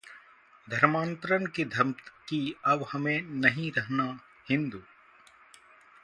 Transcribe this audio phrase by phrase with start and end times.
[0.69, 2.39] धर्मांतरण की धमकी:
[2.65, 4.19] “...अब हमें नहीं रहना
[4.49, 4.79] हिंदू”